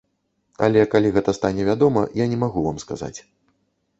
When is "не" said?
2.31-2.41